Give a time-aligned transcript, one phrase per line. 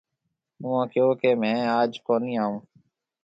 [0.61, 2.55] اُوئون ڪهيَو ڪي ميه آج ڪوني آئون۔